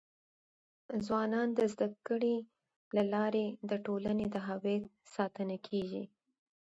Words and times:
ځوانان 1.05 1.47
د 1.57 1.59
زده 1.73 1.87
کړي 2.07 2.35
له 2.95 3.03
لارې 3.13 3.45
د 3.69 3.71
ټولنې 3.85 4.25
د 4.33 4.35
هویت 4.47 4.83
ساتنه 5.15 5.57
کيږي. 5.67 6.03